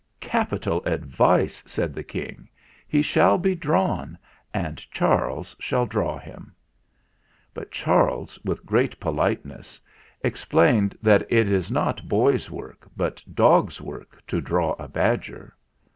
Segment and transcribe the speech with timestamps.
[0.19, 2.49] "Capital advice," said the King.
[2.87, 4.17] "He shall be drawn,
[4.51, 6.55] and Charles shall draw him."
[7.53, 9.79] But Charles, with great politeness,
[10.23, 15.55] explained that it is not boys' work, but dogs' work to draw a badger.